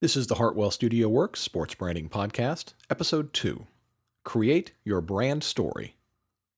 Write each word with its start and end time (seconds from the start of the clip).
This 0.00 0.16
is 0.16 0.28
the 0.28 0.36
Hartwell 0.36 0.70
Studio 0.70 1.08
Works 1.08 1.40
Sports 1.40 1.74
Branding 1.74 2.08
Podcast, 2.08 2.74
Episode 2.88 3.32
2 3.32 3.66
Create 4.22 4.70
Your 4.84 5.00
Brand 5.00 5.42
Story, 5.42 5.96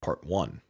Part 0.03 0.27
1. 0.27 0.61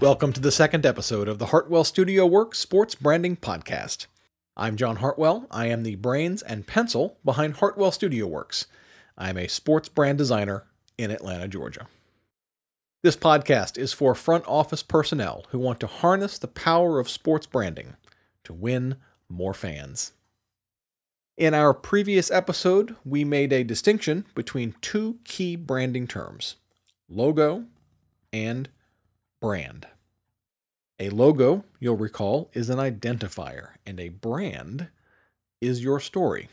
Welcome 0.00 0.32
to 0.32 0.40
the 0.40 0.52
second 0.52 0.86
episode 0.86 1.26
of 1.26 1.40
the 1.40 1.46
Hartwell 1.46 1.82
Studio 1.82 2.24
Works 2.24 2.60
Sports 2.60 2.94
Branding 2.94 3.36
Podcast. 3.36 4.06
I'm 4.56 4.76
John 4.76 4.96
Hartwell. 4.98 5.48
I 5.50 5.66
am 5.66 5.82
the 5.82 5.96
brains 5.96 6.42
and 6.42 6.68
pencil 6.68 7.18
behind 7.24 7.56
Hartwell 7.56 7.90
Studio 7.90 8.28
Works. 8.28 8.68
I'm 9.20 9.36
a 9.36 9.48
sports 9.48 9.88
brand 9.88 10.16
designer 10.16 10.62
in 10.96 11.10
Atlanta, 11.10 11.48
Georgia. 11.48 11.88
This 13.02 13.16
podcast 13.16 13.76
is 13.76 13.92
for 13.92 14.14
front 14.14 14.44
office 14.46 14.84
personnel 14.84 15.44
who 15.48 15.58
want 15.58 15.80
to 15.80 15.88
harness 15.88 16.38
the 16.38 16.46
power 16.46 17.00
of 17.00 17.08
sports 17.08 17.44
branding 17.44 17.96
to 18.44 18.52
win 18.52 18.94
more 19.28 19.54
fans. 19.54 20.12
In 21.36 21.52
our 21.52 21.74
previous 21.74 22.30
episode, 22.30 22.94
we 23.04 23.24
made 23.24 23.52
a 23.52 23.64
distinction 23.64 24.24
between 24.36 24.76
two 24.80 25.18
key 25.24 25.56
branding 25.56 26.06
terms 26.06 26.54
logo 27.08 27.64
and 28.32 28.68
brand. 29.40 29.88
A 31.00 31.10
logo, 31.10 31.64
you'll 31.80 31.96
recall, 31.96 32.50
is 32.52 32.70
an 32.70 32.78
identifier, 32.78 33.70
and 33.84 33.98
a 33.98 34.10
brand 34.10 34.88
is 35.60 35.82
your 35.82 35.98
story. 35.98 36.50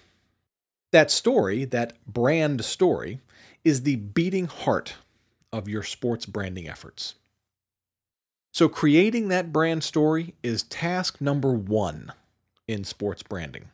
That 0.95 1.11
story, 1.11 1.65
that 1.65 1.97
brand 2.07 2.63
story, 2.63 3.19
is 3.65 3.83
the 3.83 3.97
beating 3.97 4.45
heart 4.45 4.95
of 5.51 5.67
your 5.67 5.83
sports 5.83 6.25
branding 6.25 6.69
efforts. 6.69 7.15
So, 8.53 8.69
creating 8.69 9.27
that 9.27 9.51
brand 9.51 9.83
story 9.83 10.35
is 10.41 10.63
task 10.63 11.19
number 11.19 11.51
one 11.51 12.13
in 12.65 12.85
sports 12.85 13.23
branding. 13.23 13.71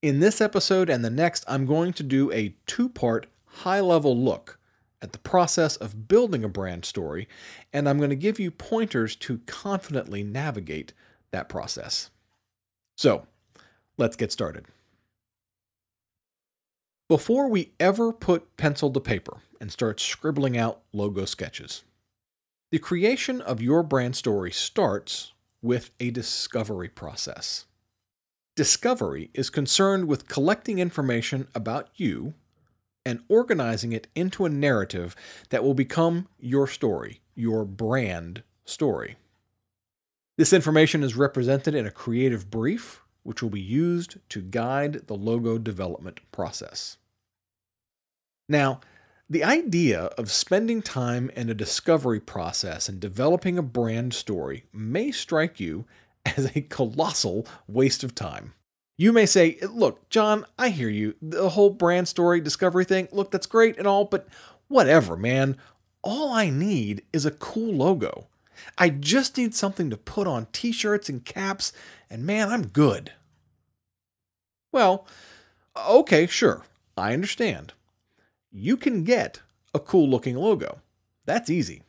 In 0.00 0.20
this 0.20 0.40
episode 0.40 0.88
and 0.88 1.04
the 1.04 1.10
next, 1.10 1.44
I'm 1.46 1.66
going 1.66 1.92
to 1.92 2.02
do 2.02 2.32
a 2.32 2.54
two 2.64 2.88
part 2.88 3.26
high 3.44 3.80
level 3.80 4.16
look 4.16 4.58
at 5.02 5.12
the 5.12 5.18
process 5.18 5.76
of 5.76 6.08
building 6.08 6.42
a 6.42 6.48
brand 6.48 6.86
story, 6.86 7.28
and 7.70 7.86
I'm 7.86 7.98
going 7.98 8.08
to 8.08 8.16
give 8.16 8.40
you 8.40 8.50
pointers 8.50 9.14
to 9.16 9.42
confidently 9.44 10.22
navigate 10.24 10.94
that 11.32 11.50
process. 11.50 12.08
So, 12.96 13.26
let's 13.98 14.16
get 14.16 14.32
started. 14.32 14.64
Before 17.08 17.46
we 17.46 17.70
ever 17.78 18.12
put 18.12 18.56
pencil 18.56 18.90
to 18.90 18.98
paper 18.98 19.36
and 19.60 19.70
start 19.70 20.00
scribbling 20.00 20.58
out 20.58 20.80
logo 20.92 21.24
sketches, 21.24 21.84
the 22.72 22.80
creation 22.80 23.40
of 23.40 23.62
your 23.62 23.84
brand 23.84 24.16
story 24.16 24.50
starts 24.50 25.32
with 25.62 25.92
a 26.00 26.10
discovery 26.10 26.88
process. 26.88 27.66
Discovery 28.56 29.30
is 29.34 29.50
concerned 29.50 30.08
with 30.08 30.26
collecting 30.26 30.80
information 30.80 31.46
about 31.54 31.90
you 31.94 32.34
and 33.04 33.20
organizing 33.28 33.92
it 33.92 34.08
into 34.16 34.44
a 34.44 34.48
narrative 34.50 35.14
that 35.50 35.62
will 35.62 35.74
become 35.74 36.26
your 36.40 36.66
story, 36.66 37.20
your 37.36 37.64
brand 37.64 38.42
story. 38.64 39.14
This 40.38 40.52
information 40.52 41.04
is 41.04 41.14
represented 41.14 41.72
in 41.72 41.86
a 41.86 41.92
creative 41.92 42.50
brief 42.50 43.02
which 43.26 43.42
will 43.42 43.50
be 43.50 43.60
used 43.60 44.16
to 44.28 44.40
guide 44.40 45.06
the 45.06 45.14
logo 45.14 45.58
development 45.58 46.20
process. 46.30 46.96
Now, 48.48 48.80
the 49.28 49.42
idea 49.42 50.04
of 50.16 50.30
spending 50.30 50.82
time 50.82 51.30
in 51.34 51.50
a 51.50 51.54
discovery 51.54 52.20
process 52.20 52.88
and 52.88 53.00
developing 53.00 53.58
a 53.58 53.62
brand 53.62 54.14
story 54.14 54.66
may 54.72 55.10
strike 55.10 55.58
you 55.58 55.84
as 56.26 56.56
a 56.56 56.62
colossal 56.62 57.46
waste 57.66 58.04
of 58.04 58.14
time. 58.14 58.54
You 58.96 59.12
may 59.12 59.26
say, 59.26 59.58
Look, 59.62 60.08
John, 60.08 60.46
I 60.58 60.68
hear 60.68 60.88
you. 60.88 61.16
The 61.20 61.50
whole 61.50 61.70
brand 61.70 62.08
story 62.08 62.40
discovery 62.40 62.84
thing, 62.84 63.08
look, 63.10 63.30
that's 63.30 63.46
great 63.46 63.76
and 63.76 63.86
all, 63.86 64.04
but 64.04 64.28
whatever, 64.68 65.16
man. 65.16 65.56
All 66.02 66.32
I 66.32 66.48
need 66.48 67.02
is 67.12 67.26
a 67.26 67.32
cool 67.32 67.74
logo. 67.74 68.28
I 68.78 68.88
just 68.90 69.36
need 69.36 69.54
something 69.54 69.90
to 69.90 69.96
put 69.96 70.26
on 70.26 70.46
t 70.52 70.72
shirts 70.72 71.08
and 71.08 71.24
caps, 71.24 71.72
and 72.10 72.24
man, 72.24 72.50
I'm 72.50 72.66
good. 72.66 73.12
Well, 74.72 75.06
okay, 75.76 76.26
sure, 76.26 76.64
I 76.96 77.12
understand. 77.12 77.72
You 78.50 78.76
can 78.76 79.04
get 79.04 79.40
a 79.74 79.78
cool 79.78 80.08
looking 80.08 80.36
logo. 80.36 80.80
That's 81.24 81.50
easy. 81.50 81.82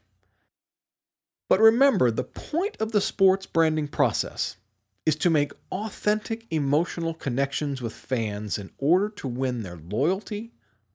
But 1.50 1.62
remember, 1.62 2.12
the 2.12 2.24
point 2.24 2.76
of 2.80 2.92
the 2.92 3.02
sports 3.02 3.46
branding 3.46 3.88
process 3.88 4.58
is 5.06 5.16
to 5.16 5.30
make 5.30 5.54
authentic 5.72 6.46
emotional 6.52 7.14
connections 7.14 7.82
with 7.82 7.94
fans 7.94 8.58
in 8.58 8.70
order 8.78 9.08
to 9.08 9.28
win 9.28 9.64
their 9.64 9.78
loyalty 9.78 10.52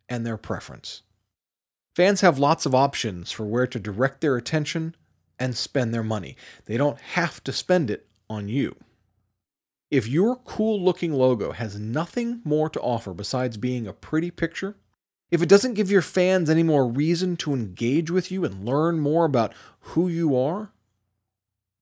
and 0.09 0.27
their 0.27 0.37
preference. 0.37 1.03
Fans 1.97 2.21
have 2.21 2.39
lots 2.39 2.67
of 2.67 2.75
options 2.75 3.33
for 3.33 3.45
where 3.45 3.67
to 3.67 3.79
direct 3.79 4.21
their 4.21 4.37
attention 4.37 4.95
and 5.39 5.57
spend 5.57 5.95
their 5.95 6.03
money. 6.03 6.37
They 6.67 6.77
don't 6.77 7.01
have 7.01 7.43
to 7.45 7.53
spend 7.53 7.91
it 7.91 8.07
on 8.29 8.49
you. 8.49 8.77
If 9.93 10.09
your 10.09 10.37
cool 10.37 10.83
looking 10.83 11.13
logo 11.13 11.53
has 11.53 11.79
nothing 11.79 12.41
more 12.45 12.71
to 12.71 12.81
offer 12.81 13.13
besides 13.13 13.59
being 13.59 13.87
a 13.87 13.93
pretty 13.93 14.31
picture, 14.31 14.75
if 15.31 15.43
it 15.43 15.51
doesn't 15.51 15.75
give 15.75 15.91
your 15.91 16.01
fans 16.01 16.49
any 16.49 16.63
more 16.63 16.89
reason 16.89 17.37
to 17.37 17.53
engage 17.53 18.11
with 18.11 18.33
you 18.33 18.43
and 18.47 18.65
learn 18.65 19.01
more 19.01 19.27
about 19.27 19.53
who 19.81 20.09
you 20.09 20.35
are, 20.35 20.73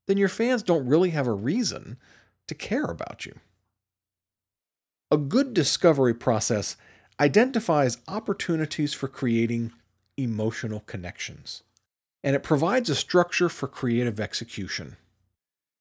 then 0.09 0.17
your 0.17 0.29
fans 0.29 0.65
don't 0.65 0.89
really 0.89 1.11
have 1.11 1.29
a 1.29 1.33
reason 1.33 1.99
to 2.49 2.55
care 2.57 2.87
about 2.87 3.27
you. 3.27 3.37
A 5.13 5.17
good 5.17 5.55
discovery 5.55 6.15
process 6.15 6.77
identifies 7.21 7.99
opportunities 8.09 8.93
for 8.93 9.07
creating 9.07 9.73
emotional 10.17 10.81
connections, 10.81 11.63
and 12.25 12.35
it 12.35 12.43
provides 12.43 12.91
a 12.91 12.97
structure 12.97 13.49
for 13.49 13.69
creative 13.69 14.19
execution. 14.19 14.97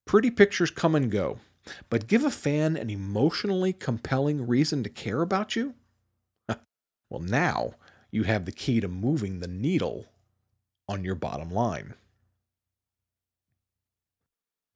Pretty 0.05 0.29
pictures 0.29 0.69
come 0.69 0.93
and 0.93 1.09
go, 1.09 1.39
but 1.89 2.07
give 2.07 2.23
a 2.23 2.31
fan 2.31 2.75
an 2.77 2.89
emotionally 2.89 3.73
compelling 3.73 4.47
reason 4.47 4.83
to 4.83 4.89
care 4.89 5.21
about 5.21 5.55
you? 5.55 5.75
well, 7.09 7.21
now 7.21 7.73
you 8.11 8.23
have 8.23 8.45
the 8.45 8.51
key 8.51 8.79
to 8.79 8.87
moving 8.87 9.39
the 9.39 9.47
needle 9.47 10.07
on 10.87 11.03
your 11.03 11.15
bottom 11.15 11.51
line. 11.51 11.93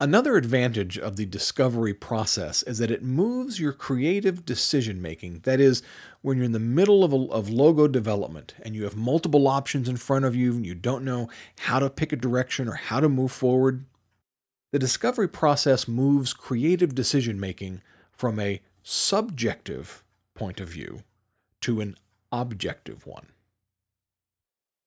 Another 0.00 0.36
advantage 0.36 0.98
of 0.98 1.16
the 1.16 1.24
discovery 1.24 1.94
process 1.94 2.62
is 2.64 2.78
that 2.78 2.90
it 2.90 3.02
moves 3.02 3.60
your 3.60 3.72
creative 3.72 4.44
decision 4.44 5.00
making. 5.00 5.40
That 5.44 5.60
is, 5.60 5.82
when 6.20 6.36
you're 6.36 6.46
in 6.46 6.52
the 6.52 6.58
middle 6.58 7.04
of, 7.04 7.12
a, 7.12 7.16
of 7.32 7.48
logo 7.48 7.86
development 7.86 8.54
and 8.62 8.74
you 8.74 8.84
have 8.84 8.96
multiple 8.96 9.46
options 9.46 9.88
in 9.88 9.96
front 9.96 10.24
of 10.24 10.34
you 10.34 10.52
and 10.52 10.66
you 10.66 10.74
don't 10.74 11.04
know 11.04 11.28
how 11.60 11.78
to 11.78 11.88
pick 11.88 12.12
a 12.12 12.16
direction 12.16 12.68
or 12.68 12.74
how 12.74 12.98
to 13.00 13.08
move 13.08 13.30
forward, 13.30 13.84
the 14.74 14.80
discovery 14.80 15.28
process 15.28 15.86
moves 15.86 16.32
creative 16.32 16.96
decision 16.96 17.38
making 17.38 17.80
from 18.10 18.40
a 18.40 18.60
subjective 18.82 20.02
point 20.34 20.58
of 20.58 20.68
view 20.68 21.04
to 21.60 21.80
an 21.80 21.96
objective 22.32 23.06
one. 23.06 23.28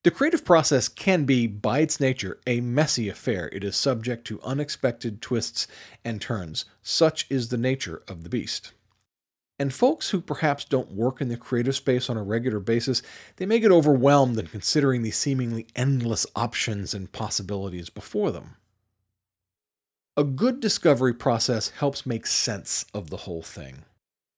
The 0.03 0.11
creative 0.11 0.43
process 0.43 0.89
can 0.89 1.23
be, 1.23 1.47
by 1.47 1.79
its 1.79 2.01
nature, 2.01 2.37
a 2.45 2.59
messy 2.59 3.07
affair. 3.07 3.49
It 3.53 3.63
is 3.63 3.77
subject 3.77 4.27
to 4.27 4.41
unexpected 4.41 5.21
twists 5.21 5.67
and 6.03 6.19
turns. 6.19 6.65
Such 6.81 7.25
is 7.29 7.47
the 7.47 7.55
nature 7.55 8.03
of 8.09 8.23
the 8.23 8.29
beast. 8.29 8.73
And 9.57 9.73
folks 9.73 10.09
who 10.09 10.19
perhaps 10.19 10.65
don't 10.65 10.91
work 10.91 11.21
in 11.21 11.29
the 11.29 11.37
creative 11.37 11.77
space 11.77 12.09
on 12.09 12.17
a 12.17 12.23
regular 12.23 12.59
basis, 12.59 13.01
they 13.37 13.45
may 13.45 13.61
get 13.61 13.71
overwhelmed 13.71 14.37
in 14.37 14.47
considering 14.47 15.03
the 15.03 15.11
seemingly 15.11 15.65
endless 15.77 16.27
options 16.35 16.93
and 16.93 17.09
possibilities 17.13 17.89
before 17.89 18.31
them. 18.31 18.57
A 20.19 20.23
good 20.23 20.59
discovery 20.59 21.13
process 21.13 21.69
helps 21.69 22.07
make 22.07 22.25
sense 22.25 22.85
of 22.91 23.11
the 23.11 23.17
whole 23.17 23.43
thing. 23.43 23.83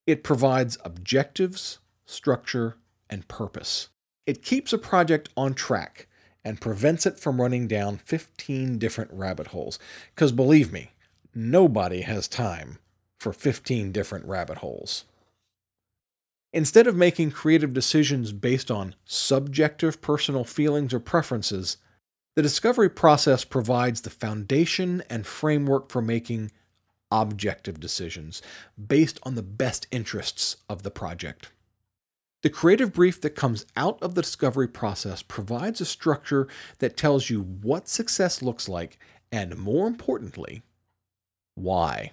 It 0.06 0.22
provides 0.22 0.76
objectives, 0.84 1.78
structure, 2.04 2.76
and 3.08 3.26
purpose. 3.28 3.88
It 4.26 4.42
keeps 4.42 4.74
a 4.74 4.78
project 4.78 5.30
on 5.38 5.54
track 5.54 6.06
and 6.44 6.60
prevents 6.60 7.06
it 7.06 7.18
from 7.18 7.40
running 7.40 7.66
down 7.66 7.96
15 7.96 8.78
different 8.78 9.10
rabbit 9.10 9.48
holes. 9.48 9.78
Because 10.14 10.32
believe 10.32 10.70
me, 10.70 10.90
nobody 11.34 12.02
has 12.02 12.28
time 12.28 12.76
for 13.18 13.32
15 13.32 13.90
different 13.90 14.26
rabbit 14.26 14.58
holes. 14.58 15.06
Instead 16.52 16.88
of 16.88 16.94
making 16.94 17.30
creative 17.30 17.72
decisions 17.72 18.32
based 18.32 18.70
on 18.70 18.94
subjective 19.06 20.02
personal 20.02 20.44
feelings 20.44 20.92
or 20.92 21.00
preferences, 21.00 21.78
the 22.36 22.42
discovery 22.42 22.88
process 22.88 23.44
provides 23.44 24.02
the 24.02 24.10
foundation 24.10 25.02
and 25.10 25.26
framework 25.26 25.90
for 25.90 26.00
making 26.00 26.52
objective 27.10 27.80
decisions 27.80 28.40
based 28.78 29.18
on 29.24 29.34
the 29.34 29.42
best 29.42 29.86
interests 29.90 30.56
of 30.68 30.82
the 30.82 30.90
project. 30.90 31.50
The 32.42 32.50
creative 32.50 32.92
brief 32.92 33.20
that 33.20 33.30
comes 33.30 33.66
out 33.76 34.02
of 34.02 34.14
the 34.14 34.22
discovery 34.22 34.68
process 34.68 35.22
provides 35.22 35.80
a 35.80 35.84
structure 35.84 36.48
that 36.78 36.96
tells 36.96 37.28
you 37.28 37.42
what 37.42 37.88
success 37.88 38.40
looks 38.40 38.68
like 38.68 38.98
and, 39.30 39.58
more 39.58 39.86
importantly, 39.86 40.62
why. 41.54 42.12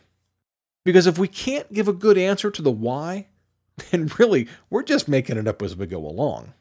Because 0.84 1.08
if 1.08 1.18
we 1.18 1.28
can't 1.28 1.72
give 1.72 1.88
a 1.88 1.94
good 1.94 2.18
answer 2.18 2.52
to 2.52 2.62
the 2.62 2.72
why, 2.72 3.28
then 3.92 4.12
really 4.18 4.48
we're 4.70 4.84
just 4.84 5.08
making 5.08 5.38
it 5.38 5.48
up 5.48 5.62
as 5.62 5.78
we 5.78 5.86
go 5.86 6.06
along. 6.06 6.54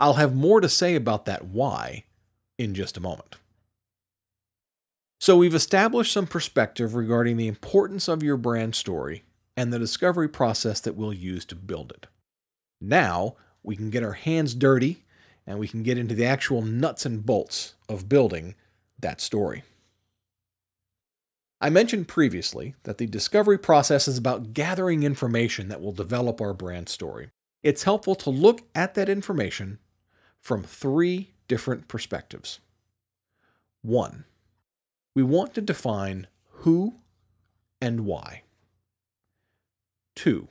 I'll 0.00 0.14
have 0.14 0.34
more 0.34 0.62
to 0.62 0.68
say 0.68 0.94
about 0.94 1.26
that 1.26 1.44
why 1.44 2.04
in 2.58 2.74
just 2.74 2.96
a 2.96 3.00
moment. 3.00 3.36
So, 5.20 5.36
we've 5.36 5.54
established 5.54 6.12
some 6.12 6.26
perspective 6.26 6.94
regarding 6.94 7.36
the 7.36 7.46
importance 7.46 8.08
of 8.08 8.22
your 8.22 8.38
brand 8.38 8.74
story 8.74 9.24
and 9.54 9.70
the 9.70 9.78
discovery 9.78 10.28
process 10.28 10.80
that 10.80 10.96
we'll 10.96 11.12
use 11.12 11.44
to 11.44 11.54
build 11.54 11.92
it. 11.92 12.06
Now, 12.80 13.36
we 13.62 13.76
can 13.76 13.90
get 13.90 14.02
our 14.02 14.14
hands 14.14 14.54
dirty 14.54 15.04
and 15.46 15.58
we 15.58 15.68
can 15.68 15.82
get 15.82 15.98
into 15.98 16.14
the 16.14 16.24
actual 16.24 16.62
nuts 16.62 17.04
and 17.04 17.26
bolts 17.26 17.74
of 17.86 18.08
building 18.08 18.54
that 18.98 19.20
story. 19.20 19.62
I 21.60 21.68
mentioned 21.68 22.08
previously 22.08 22.74
that 22.84 22.96
the 22.96 23.06
discovery 23.06 23.58
process 23.58 24.08
is 24.08 24.16
about 24.16 24.54
gathering 24.54 25.02
information 25.02 25.68
that 25.68 25.82
will 25.82 25.92
develop 25.92 26.40
our 26.40 26.54
brand 26.54 26.88
story. 26.88 27.28
It's 27.62 27.82
helpful 27.82 28.14
to 28.14 28.30
look 28.30 28.62
at 28.74 28.94
that 28.94 29.10
information 29.10 29.78
from 30.40 30.62
three 30.62 31.32
different 31.48 31.88
perspectives. 31.88 32.60
One, 33.82 34.24
we 35.14 35.22
want 35.22 35.54
to 35.54 35.60
define 35.60 36.26
who 36.48 36.94
and 37.80 38.00
why. 38.00 38.42
Two, 40.14 40.48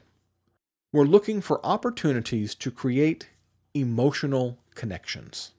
we're 0.91 1.03
looking 1.03 1.41
for 1.41 1.65
opportunities 1.65 2.55
to 2.55 2.71
create 2.71 3.29
emotional 3.73 4.57
connections. 4.73 5.51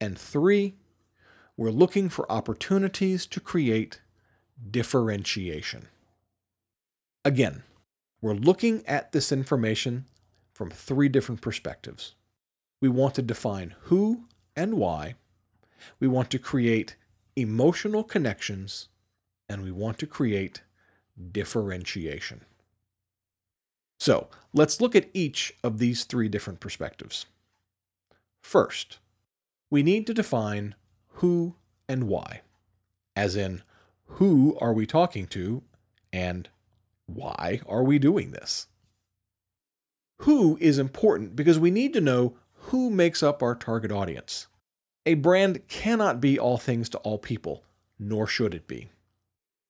And 0.00 0.18
three, 0.18 0.74
we're 1.56 1.70
looking 1.70 2.08
for 2.10 2.30
opportunities 2.30 3.26
to 3.26 3.40
create 3.40 4.00
differentiation. 4.70 5.88
Again, 7.24 7.62
we're 8.20 8.34
looking 8.34 8.86
at 8.86 9.12
this 9.12 9.32
information 9.32 10.04
from 10.52 10.70
three 10.70 11.08
different 11.08 11.40
perspectives. 11.40 12.14
We 12.80 12.88
want 12.88 13.14
to 13.14 13.22
define 13.22 13.74
who 13.84 14.24
and 14.54 14.74
why. 14.74 15.14
We 15.98 16.08
want 16.08 16.30
to 16.30 16.38
create 16.38 16.96
emotional 17.34 18.04
connections. 18.04 18.88
And 19.48 19.62
we 19.62 19.70
want 19.70 19.98
to 19.98 20.06
create 20.06 20.62
differentiation. 21.32 22.44
So 23.98 24.28
let's 24.52 24.80
look 24.80 24.94
at 24.94 25.08
each 25.14 25.54
of 25.62 25.78
these 25.78 26.04
three 26.04 26.28
different 26.28 26.60
perspectives. 26.60 27.26
First, 28.42 28.98
we 29.70 29.82
need 29.82 30.06
to 30.06 30.14
define 30.14 30.74
who 31.14 31.54
and 31.88 32.04
why, 32.04 32.42
as 33.14 33.36
in, 33.36 33.62
who 34.04 34.56
are 34.60 34.72
we 34.72 34.86
talking 34.86 35.26
to 35.28 35.62
and 36.12 36.48
why 37.06 37.60
are 37.66 37.82
we 37.82 37.98
doing 37.98 38.32
this? 38.32 38.66
Who 40.22 40.58
is 40.60 40.78
important 40.78 41.36
because 41.36 41.58
we 41.58 41.70
need 41.70 41.92
to 41.92 42.00
know 42.00 42.36
who 42.66 42.90
makes 42.90 43.22
up 43.22 43.42
our 43.42 43.54
target 43.54 43.92
audience. 43.92 44.48
A 45.04 45.14
brand 45.14 45.68
cannot 45.68 46.20
be 46.20 46.38
all 46.38 46.58
things 46.58 46.88
to 46.90 46.98
all 46.98 47.18
people, 47.18 47.62
nor 47.98 48.26
should 48.26 48.54
it 48.54 48.66
be. 48.66 48.90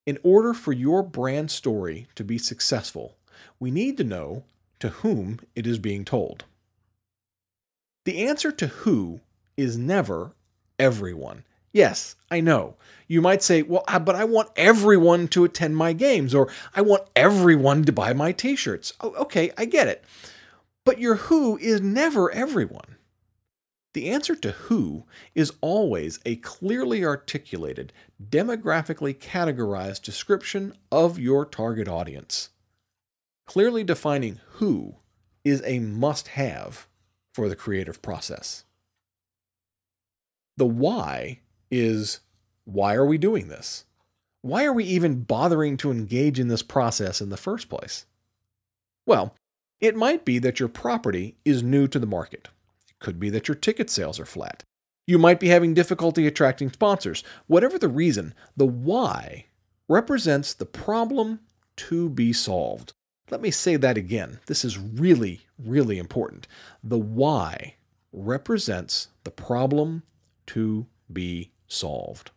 In 0.06 0.18
order 0.22 0.54
for 0.54 0.72
your 0.72 1.02
brand 1.02 1.50
story 1.50 2.06
to 2.14 2.24
be 2.24 2.38
successful, 2.38 3.16
we 3.60 3.70
need 3.70 3.96
to 3.98 4.04
know 4.04 4.44
to 4.78 4.88
whom 4.88 5.40
it 5.54 5.66
is 5.66 5.78
being 5.78 6.04
told. 6.04 6.44
The 8.04 8.24
answer 8.24 8.52
to 8.52 8.68
who 8.68 9.20
is 9.56 9.76
never 9.76 10.32
everyone. 10.78 11.44
Yes, 11.72 12.14
I 12.30 12.40
know. 12.40 12.76
You 13.08 13.20
might 13.20 13.42
say, 13.42 13.60
well, 13.60 13.84
but 13.86 14.14
I 14.14 14.24
want 14.24 14.48
everyone 14.56 15.28
to 15.28 15.44
attend 15.44 15.76
my 15.76 15.92
games, 15.92 16.34
or 16.34 16.48
I 16.74 16.80
want 16.80 17.08
everyone 17.14 17.84
to 17.84 17.92
buy 17.92 18.14
my 18.14 18.32
t 18.32 18.56
shirts. 18.56 18.94
Oh, 19.00 19.12
okay, 19.16 19.50
I 19.58 19.66
get 19.66 19.88
it. 19.88 20.02
But 20.86 21.00
your 21.00 21.16
who 21.16 21.58
is 21.58 21.80
never 21.80 22.30
everyone. 22.30 22.94
The 23.92 24.08
answer 24.08 24.36
to 24.36 24.52
who 24.52 25.04
is 25.34 25.52
always 25.60 26.20
a 26.24 26.36
clearly 26.36 27.04
articulated, 27.04 27.92
demographically 28.24 29.18
categorized 29.18 30.02
description 30.02 30.74
of 30.92 31.18
your 31.18 31.44
target 31.44 31.88
audience. 31.88 32.50
Clearly 33.46 33.82
defining 33.82 34.38
who 34.52 34.94
is 35.44 35.60
a 35.64 35.80
must 35.80 36.28
have 36.28 36.86
for 37.34 37.48
the 37.48 37.56
creative 37.56 38.00
process. 38.00 38.64
The 40.56 40.66
why 40.66 41.40
is 41.68 42.20
why 42.64 42.94
are 42.94 43.06
we 43.06 43.18
doing 43.18 43.48
this? 43.48 43.86
Why 44.42 44.64
are 44.64 44.72
we 44.72 44.84
even 44.84 45.22
bothering 45.22 45.78
to 45.78 45.90
engage 45.90 46.38
in 46.38 46.46
this 46.46 46.62
process 46.62 47.20
in 47.20 47.30
the 47.30 47.36
first 47.36 47.68
place? 47.68 48.06
Well, 49.04 49.34
it 49.80 49.96
might 49.96 50.24
be 50.24 50.38
that 50.38 50.58
your 50.58 50.68
property 50.68 51.36
is 51.44 51.62
new 51.62 51.86
to 51.88 51.98
the 51.98 52.06
market. 52.06 52.48
It 52.88 52.98
could 52.98 53.20
be 53.20 53.30
that 53.30 53.48
your 53.48 53.54
ticket 53.54 53.90
sales 53.90 54.18
are 54.18 54.26
flat. 54.26 54.62
You 55.06 55.18
might 55.18 55.38
be 55.38 55.48
having 55.48 55.74
difficulty 55.74 56.26
attracting 56.26 56.72
sponsors. 56.72 57.22
Whatever 57.46 57.78
the 57.78 57.88
reason, 57.88 58.34
the 58.56 58.66
why 58.66 59.46
represents 59.88 60.52
the 60.54 60.66
problem 60.66 61.40
to 61.76 62.08
be 62.08 62.32
solved. 62.32 62.92
Let 63.30 63.40
me 63.40 63.50
say 63.50 63.76
that 63.76 63.96
again. 63.98 64.40
This 64.46 64.64
is 64.64 64.78
really, 64.78 65.42
really 65.58 65.98
important. 65.98 66.46
The 66.82 66.98
why 66.98 67.74
represents 68.12 69.08
the 69.24 69.30
problem 69.30 70.02
to 70.46 70.86
be 71.12 71.50
solved. 71.66 72.30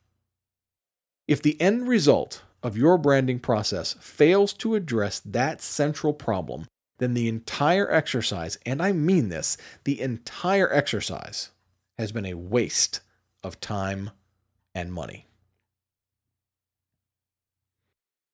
If 1.27 1.41
the 1.41 1.59
end 1.61 1.87
result 1.87 2.43
of 2.61 2.77
your 2.77 2.97
branding 2.97 3.39
process 3.39 3.93
fails 3.99 4.51
to 4.53 4.75
address 4.75 5.19
that 5.19 5.61
central 5.61 6.13
problem, 6.13 6.65
then 6.99 7.13
the 7.13 7.27
entire 7.27 7.91
exercise, 7.91 8.57
and 8.65 8.81
I 8.81 8.91
mean 8.91 9.29
this, 9.29 9.57
the 9.83 9.99
entire 9.99 10.71
exercise 10.71 11.49
has 11.97 12.11
been 12.11 12.25
a 12.25 12.35
waste 12.35 13.01
of 13.43 13.59
time 13.59 14.11
and 14.75 14.93
money. 14.93 15.25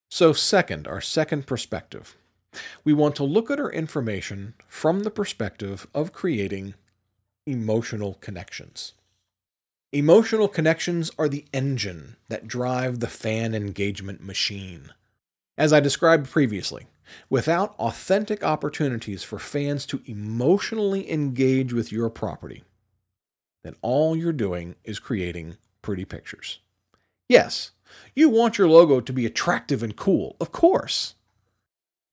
So, 0.09 0.33
second, 0.33 0.87
our 0.87 1.01
second 1.01 1.47
perspective, 1.47 2.15
we 2.83 2.93
want 2.93 3.15
to 3.15 3.23
look 3.23 3.51
at 3.51 3.59
our 3.59 3.71
information 3.71 4.53
from 4.67 5.03
the 5.03 5.11
perspective 5.11 5.87
of 5.93 6.13
creating 6.13 6.75
emotional 7.45 8.15
connections. 8.15 8.93
Emotional 9.91 10.47
connections 10.47 11.11
are 11.17 11.29
the 11.29 11.45
engine 11.53 12.15
that 12.27 12.47
drive 12.47 12.99
the 12.99 13.07
fan 13.07 13.53
engagement 13.53 14.23
machine. 14.23 14.91
As 15.57 15.71
I 15.71 15.79
described 15.79 16.29
previously, 16.29 16.87
without 17.29 17.75
authentic 17.79 18.43
opportunities 18.43 19.23
for 19.23 19.39
fans 19.39 19.85
to 19.87 20.01
emotionally 20.05 21.11
engage 21.11 21.73
with 21.73 21.91
your 21.91 22.09
property, 22.09 22.63
then 23.63 23.75
all 23.81 24.15
you're 24.15 24.33
doing 24.33 24.75
is 24.83 24.99
creating 24.99 25.57
pretty 25.81 26.05
pictures. 26.05 26.59
Yes, 27.27 27.71
you 28.15 28.29
want 28.29 28.57
your 28.57 28.67
logo 28.67 29.01
to 29.01 29.13
be 29.13 29.25
attractive 29.25 29.81
and 29.81 29.95
cool, 29.95 30.35
of 30.39 30.51
course. 30.51 31.15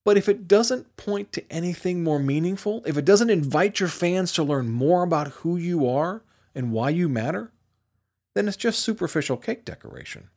But 0.05 0.17
if 0.17 0.27
it 0.27 0.47
doesn't 0.47 0.97
point 0.97 1.31
to 1.33 1.51
anything 1.51 2.03
more 2.03 2.19
meaningful, 2.19 2.83
if 2.85 2.97
it 2.97 3.05
doesn't 3.05 3.29
invite 3.29 3.79
your 3.79 3.89
fans 3.89 4.31
to 4.33 4.43
learn 4.43 4.69
more 4.69 5.03
about 5.03 5.29
who 5.29 5.55
you 5.55 5.87
are 5.87 6.23
and 6.53 6.71
why 6.71 6.89
you 6.89 7.07
matter, 7.07 7.51
then 8.35 8.47
it's 8.47 8.57
just 8.57 8.79
superficial 8.79 9.37
cake 9.37 9.63
decoration. 9.63 10.29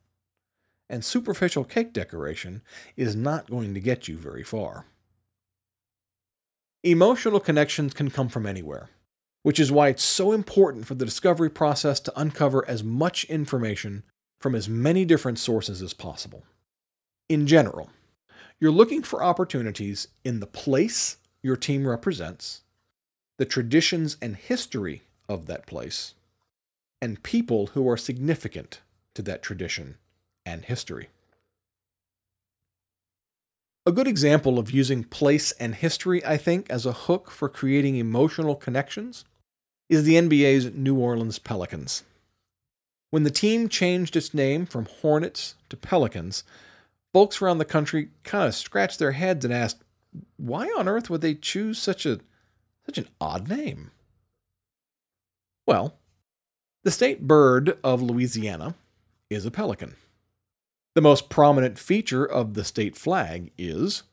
And 0.88 1.04
superficial 1.04 1.64
cake 1.64 1.92
decoration 1.92 2.62
is 2.96 3.16
not 3.16 3.50
going 3.50 3.74
to 3.74 3.80
get 3.80 4.06
you 4.06 4.16
very 4.16 4.42
far. 4.42 4.86
Emotional 6.84 7.40
connections 7.40 7.92
can 7.92 8.10
come 8.10 8.28
from 8.28 8.46
anywhere, 8.46 8.90
which 9.42 9.58
is 9.58 9.72
why 9.72 9.88
it's 9.88 10.04
so 10.04 10.30
important 10.30 10.86
for 10.86 10.94
the 10.94 11.04
discovery 11.04 11.50
process 11.50 11.98
to 12.00 12.20
uncover 12.20 12.68
as 12.68 12.84
much 12.84 13.24
information 13.24 14.04
from 14.38 14.54
as 14.54 14.68
many 14.68 15.04
different 15.04 15.38
sources 15.38 15.82
as 15.82 15.92
possible. 15.92 16.44
In 17.28 17.46
general, 17.48 17.90
you're 18.60 18.70
looking 18.70 19.02
for 19.02 19.22
opportunities 19.22 20.08
in 20.24 20.38
the 20.38 20.46
place 20.46 21.16
your 21.42 21.56
team 21.56 21.86
represents, 21.86 22.62
the 23.38 23.44
traditions 23.44 24.16
and 24.22 24.36
history 24.36 25.02
of 25.28 25.46
that 25.46 25.66
place, 25.66 26.14
and 27.02 27.22
people 27.22 27.68
who 27.68 27.88
are 27.88 27.96
significant 27.96 28.80
to 29.14 29.22
that 29.22 29.42
tradition 29.42 29.96
and 30.46 30.64
history. 30.64 31.08
A 33.84 33.92
good 33.92 34.08
example 34.08 34.58
of 34.58 34.70
using 34.70 35.04
place 35.04 35.52
and 35.52 35.74
history, 35.74 36.24
I 36.24 36.38
think, 36.38 36.70
as 36.70 36.86
a 36.86 36.92
hook 36.92 37.30
for 37.30 37.48
creating 37.48 37.96
emotional 37.96 38.56
connections 38.56 39.24
is 39.88 40.04
the 40.04 40.14
NBA's 40.14 40.74
New 40.74 40.96
Orleans 40.96 41.38
Pelicans. 41.38 42.02
When 43.10 43.22
the 43.22 43.30
team 43.30 43.68
changed 43.68 44.16
its 44.16 44.34
name 44.34 44.66
from 44.66 44.86
Hornets 44.86 45.54
to 45.68 45.76
Pelicans, 45.76 46.42
folks 47.12 47.40
around 47.40 47.58
the 47.58 47.64
country 47.64 48.08
kind 48.24 48.48
of 48.48 48.54
scratched 48.54 48.98
their 48.98 49.12
heads 49.12 49.44
and 49.44 49.54
asked, 49.54 49.82
why 50.36 50.66
on 50.76 50.88
earth 50.88 51.10
would 51.10 51.20
they 51.20 51.34
choose 51.34 51.78
such 51.78 52.06
a 52.06 52.20
such 52.84 52.98
an 52.98 53.08
odd 53.20 53.48
name? 53.48 53.90
Well, 55.66 55.94
the 56.84 56.90
state 56.90 57.26
bird 57.26 57.78
of 57.82 58.00
Louisiana 58.00 58.76
is 59.28 59.44
a 59.44 59.50
pelican. 59.50 59.96
The 60.96 61.02
most 61.02 61.28
prominent 61.28 61.78
feature 61.78 62.24
of 62.24 62.54
the 62.54 62.64
state 62.64 62.96
flag 62.96 63.52
is 63.58 64.04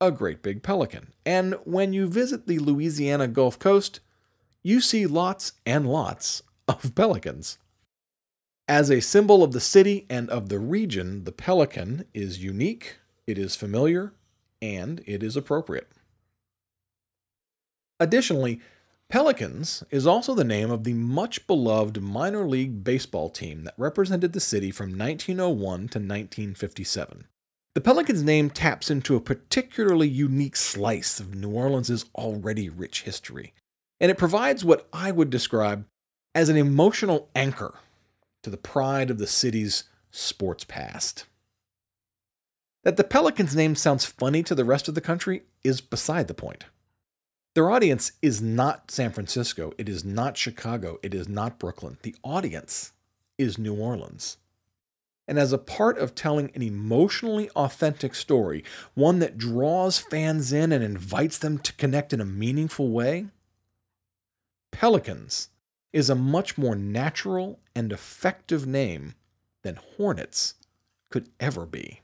a 0.00 0.10
great 0.10 0.42
big 0.42 0.62
pelican. 0.62 1.12
And 1.26 1.56
when 1.64 1.92
you 1.92 2.08
visit 2.08 2.46
the 2.46 2.58
Louisiana 2.58 3.28
Gulf 3.28 3.58
Coast, 3.58 4.00
you 4.62 4.80
see 4.80 5.06
lots 5.06 5.52
and 5.66 5.86
lots 5.86 6.42
of 6.66 6.94
pelicans. 6.94 7.58
As 8.66 8.90
a 8.90 9.00
symbol 9.00 9.44
of 9.44 9.52
the 9.52 9.60
city 9.60 10.06
and 10.08 10.30
of 10.30 10.48
the 10.48 10.58
region, 10.58 11.24
the 11.24 11.32
pelican 11.32 12.06
is 12.14 12.42
unique, 12.42 12.96
it 13.26 13.36
is 13.36 13.54
familiar, 13.54 14.14
and 14.62 15.02
it 15.04 15.22
is 15.22 15.36
appropriate. 15.36 15.88
Additionally, 18.00 18.62
Pelicans 19.10 19.82
is 19.90 20.06
also 20.06 20.34
the 20.34 20.44
name 20.44 20.70
of 20.70 20.84
the 20.84 20.92
much 20.92 21.46
beloved 21.46 22.02
minor 22.02 22.46
league 22.46 22.84
baseball 22.84 23.30
team 23.30 23.64
that 23.64 23.72
represented 23.78 24.34
the 24.34 24.40
city 24.40 24.70
from 24.70 24.98
1901 24.98 25.56
to 25.62 25.98
1957. 25.98 27.26
The 27.74 27.80
Pelicans 27.80 28.22
name 28.22 28.50
taps 28.50 28.90
into 28.90 29.16
a 29.16 29.20
particularly 29.20 30.08
unique 30.08 30.56
slice 30.56 31.20
of 31.20 31.34
New 31.34 31.48
Orleans' 31.48 32.04
already 32.14 32.68
rich 32.68 33.04
history, 33.04 33.54
and 33.98 34.10
it 34.10 34.18
provides 34.18 34.62
what 34.62 34.86
I 34.92 35.10
would 35.10 35.30
describe 35.30 35.86
as 36.34 36.50
an 36.50 36.58
emotional 36.58 37.30
anchor 37.34 37.78
to 38.42 38.50
the 38.50 38.58
pride 38.58 39.08
of 39.08 39.16
the 39.16 39.26
city's 39.26 39.84
sports 40.10 40.64
past. 40.64 41.24
That 42.84 42.98
the 42.98 43.04
Pelicans 43.04 43.56
name 43.56 43.74
sounds 43.74 44.04
funny 44.04 44.42
to 44.42 44.54
the 44.54 44.66
rest 44.66 44.86
of 44.86 44.94
the 44.94 45.00
country 45.00 45.44
is 45.64 45.80
beside 45.80 46.28
the 46.28 46.34
point. 46.34 46.64
Their 47.54 47.70
audience 47.70 48.12
is 48.22 48.40
not 48.40 48.90
San 48.90 49.10
Francisco. 49.10 49.72
It 49.78 49.88
is 49.88 50.04
not 50.04 50.36
Chicago. 50.36 50.98
It 51.02 51.14
is 51.14 51.28
not 51.28 51.58
Brooklyn. 51.58 51.98
The 52.02 52.14
audience 52.22 52.92
is 53.36 53.58
New 53.58 53.74
Orleans. 53.74 54.36
And 55.26 55.38
as 55.38 55.52
a 55.52 55.58
part 55.58 55.98
of 55.98 56.14
telling 56.14 56.50
an 56.54 56.62
emotionally 56.62 57.50
authentic 57.50 58.14
story, 58.14 58.64
one 58.94 59.18
that 59.18 59.36
draws 59.36 59.98
fans 59.98 60.52
in 60.52 60.72
and 60.72 60.82
invites 60.82 61.38
them 61.38 61.58
to 61.58 61.72
connect 61.74 62.12
in 62.12 62.20
a 62.20 62.24
meaningful 62.24 62.90
way, 62.90 63.26
Pelicans 64.72 65.48
is 65.92 66.08
a 66.08 66.14
much 66.14 66.56
more 66.56 66.74
natural 66.74 67.58
and 67.74 67.92
effective 67.92 68.66
name 68.66 69.14
than 69.62 69.78
Hornets 69.96 70.54
could 71.10 71.28
ever 71.40 71.66
be. 71.66 72.00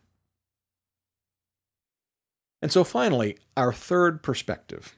And 2.60 2.72
so 2.72 2.84
finally, 2.84 3.38
our 3.56 3.72
third 3.72 4.22
perspective 4.22 4.96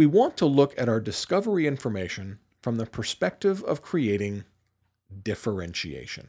we 0.00 0.06
want 0.06 0.34
to 0.34 0.46
look 0.46 0.72
at 0.78 0.88
our 0.88 0.98
discovery 0.98 1.66
information 1.66 2.38
from 2.62 2.76
the 2.76 2.86
perspective 2.86 3.62
of 3.64 3.82
creating 3.82 4.44
differentiation. 5.22 6.28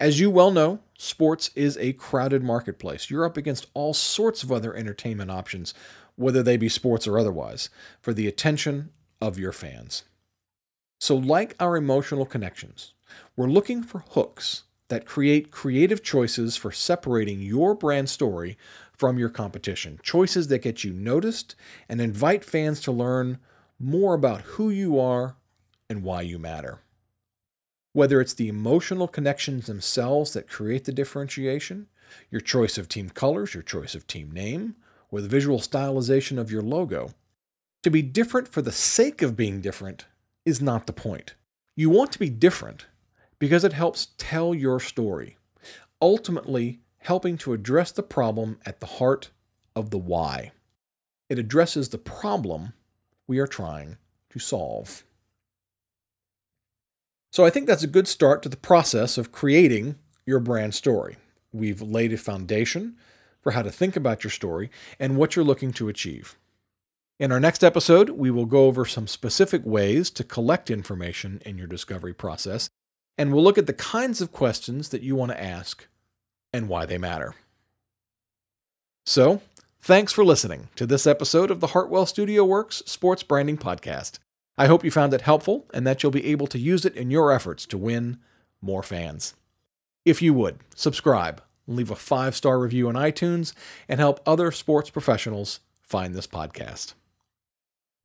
As 0.00 0.18
you 0.18 0.32
well 0.32 0.50
know, 0.50 0.80
sports 0.98 1.52
is 1.54 1.76
a 1.76 1.92
crowded 1.92 2.42
marketplace. 2.42 3.08
You're 3.08 3.24
up 3.24 3.36
against 3.36 3.68
all 3.72 3.94
sorts 3.94 4.42
of 4.42 4.50
other 4.50 4.74
entertainment 4.74 5.30
options, 5.30 5.74
whether 6.16 6.42
they 6.42 6.56
be 6.56 6.68
sports 6.68 7.06
or 7.06 7.20
otherwise, 7.20 7.70
for 8.00 8.12
the 8.12 8.26
attention 8.26 8.90
of 9.20 9.38
your 9.38 9.52
fans. 9.52 10.02
So, 10.98 11.14
like 11.14 11.54
our 11.60 11.76
emotional 11.76 12.26
connections, 12.26 12.94
we're 13.36 13.46
looking 13.46 13.84
for 13.84 14.02
hooks 14.10 14.64
that 14.88 15.06
create 15.06 15.52
creative 15.52 16.02
choices 16.02 16.56
for 16.56 16.72
separating 16.72 17.40
your 17.40 17.76
brand 17.76 18.10
story 18.10 18.58
from 18.96 19.18
your 19.18 19.28
competition. 19.28 20.00
Choices 20.02 20.48
that 20.48 20.62
get 20.62 20.84
you 20.84 20.92
noticed 20.92 21.54
and 21.88 22.00
invite 22.00 22.44
fans 22.44 22.80
to 22.82 22.92
learn 22.92 23.38
more 23.78 24.14
about 24.14 24.42
who 24.42 24.70
you 24.70 24.98
are 24.98 25.36
and 25.88 26.02
why 26.02 26.22
you 26.22 26.38
matter. 26.38 26.80
Whether 27.92 28.20
it's 28.20 28.34
the 28.34 28.48
emotional 28.48 29.08
connections 29.08 29.66
themselves 29.66 30.32
that 30.32 30.48
create 30.48 30.84
the 30.84 30.92
differentiation, 30.92 31.88
your 32.30 32.40
choice 32.40 32.78
of 32.78 32.88
team 32.88 33.10
colors, 33.10 33.54
your 33.54 33.62
choice 33.62 33.94
of 33.94 34.06
team 34.06 34.30
name, 34.30 34.76
or 35.10 35.20
the 35.20 35.28
visual 35.28 35.58
stylization 35.58 36.38
of 36.38 36.50
your 36.50 36.62
logo, 36.62 37.10
to 37.82 37.90
be 37.90 38.02
different 38.02 38.48
for 38.48 38.62
the 38.62 38.72
sake 38.72 39.22
of 39.22 39.36
being 39.36 39.60
different 39.60 40.06
is 40.44 40.60
not 40.60 40.86
the 40.86 40.92
point. 40.92 41.34
You 41.74 41.90
want 41.90 42.12
to 42.12 42.18
be 42.18 42.30
different 42.30 42.86
because 43.38 43.64
it 43.64 43.72
helps 43.72 44.08
tell 44.18 44.54
your 44.54 44.80
story. 44.80 45.36
Ultimately, 46.00 46.80
helping 47.06 47.38
to 47.38 47.52
address 47.52 47.92
the 47.92 48.02
problem 48.02 48.58
at 48.66 48.80
the 48.80 48.86
heart 48.86 49.30
of 49.76 49.90
the 49.90 49.98
why. 49.98 50.50
It 51.28 51.38
addresses 51.38 51.88
the 51.88 51.98
problem 51.98 52.72
we 53.28 53.38
are 53.38 53.46
trying 53.46 53.96
to 54.30 54.38
solve. 54.40 55.04
So 57.32 57.44
I 57.44 57.50
think 57.50 57.66
that's 57.66 57.84
a 57.84 57.88
good 57.88 58.08
start 58.08 58.42
to 58.42 58.48
the 58.48 58.56
process 58.56 59.18
of 59.18 59.30
creating 59.30 59.96
your 60.24 60.40
brand 60.40 60.74
story. 60.74 61.16
We've 61.52 61.80
laid 61.80 62.12
a 62.12 62.18
foundation 62.18 62.96
for 63.40 63.52
how 63.52 63.62
to 63.62 63.70
think 63.70 63.94
about 63.94 64.24
your 64.24 64.32
story 64.32 64.68
and 64.98 65.16
what 65.16 65.36
you're 65.36 65.44
looking 65.44 65.72
to 65.74 65.88
achieve. 65.88 66.36
In 67.20 67.30
our 67.30 67.40
next 67.40 67.62
episode, 67.62 68.10
we 68.10 68.32
will 68.32 68.46
go 68.46 68.66
over 68.66 68.84
some 68.84 69.06
specific 69.06 69.62
ways 69.64 70.10
to 70.10 70.24
collect 70.24 70.70
information 70.70 71.40
in 71.46 71.56
your 71.56 71.68
discovery 71.68 72.14
process, 72.14 72.68
and 73.16 73.32
we'll 73.32 73.44
look 73.44 73.58
at 73.58 73.66
the 73.66 73.72
kinds 73.72 74.20
of 74.20 74.32
questions 74.32 74.88
that 74.88 75.02
you 75.02 75.14
want 75.14 75.30
to 75.30 75.42
ask 75.42 75.86
and 76.56 76.68
why 76.68 76.86
they 76.86 76.98
matter. 76.98 77.34
So, 79.04 79.40
thanks 79.80 80.12
for 80.12 80.24
listening 80.24 80.68
to 80.76 80.86
this 80.86 81.06
episode 81.06 81.50
of 81.50 81.60
the 81.60 81.68
Hartwell 81.68 82.06
Studio 82.06 82.44
Works 82.44 82.82
Sports 82.86 83.22
Branding 83.22 83.58
Podcast. 83.58 84.18
I 84.58 84.66
hope 84.66 84.84
you 84.84 84.90
found 84.90 85.14
it 85.14 85.20
helpful 85.20 85.66
and 85.72 85.86
that 85.86 86.02
you'll 86.02 86.10
be 86.10 86.26
able 86.26 86.46
to 86.48 86.58
use 86.58 86.84
it 86.84 86.96
in 86.96 87.10
your 87.10 87.30
efforts 87.30 87.66
to 87.66 87.78
win 87.78 88.18
more 88.60 88.82
fans. 88.82 89.34
If 90.04 90.22
you 90.22 90.34
would, 90.34 90.58
subscribe, 90.74 91.42
leave 91.66 91.90
a 91.90 91.96
five 91.96 92.34
star 92.34 92.58
review 92.58 92.88
on 92.88 92.94
iTunes, 92.94 93.52
and 93.88 94.00
help 94.00 94.20
other 94.26 94.50
sports 94.50 94.90
professionals 94.90 95.60
find 95.82 96.14
this 96.14 96.26
podcast. 96.26 96.94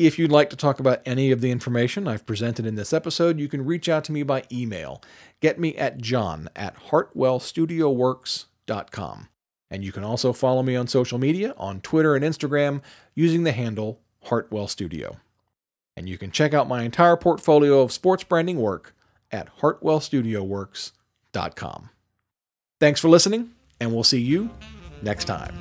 If 0.01 0.17
you'd 0.17 0.31
like 0.31 0.49
to 0.49 0.55
talk 0.55 0.79
about 0.79 1.03
any 1.05 1.29
of 1.29 1.41
the 1.41 1.51
information 1.51 2.07
I've 2.07 2.25
presented 2.25 2.65
in 2.65 2.73
this 2.73 2.91
episode, 2.91 3.37
you 3.37 3.47
can 3.47 3.63
reach 3.63 3.87
out 3.87 4.03
to 4.05 4.11
me 4.11 4.23
by 4.23 4.41
email. 4.51 4.99
Get 5.41 5.59
me 5.59 5.75
at 5.75 5.99
john 5.99 6.49
at 6.55 6.75
hartwellstudioworks.com. 6.87 9.27
And 9.69 9.83
you 9.83 9.91
can 9.91 10.03
also 10.03 10.33
follow 10.33 10.63
me 10.63 10.75
on 10.75 10.87
social 10.87 11.19
media 11.19 11.53
on 11.55 11.81
Twitter 11.81 12.15
and 12.15 12.25
Instagram 12.25 12.81
using 13.13 13.43
the 13.43 13.51
handle 13.51 14.01
Hartwell 14.23 14.67
Studio. 14.67 15.17
And 15.95 16.09
you 16.09 16.17
can 16.17 16.31
check 16.31 16.55
out 16.55 16.67
my 16.67 16.81
entire 16.81 17.15
portfolio 17.15 17.81
of 17.81 17.91
sports 17.91 18.23
branding 18.23 18.57
work 18.57 18.95
at 19.29 19.55
hartwellstudioworks.com. 19.59 21.89
Thanks 22.79 22.99
for 22.99 23.09
listening, 23.09 23.51
and 23.79 23.93
we'll 23.93 24.03
see 24.03 24.21
you 24.21 24.49
next 25.03 25.25
time. 25.25 25.53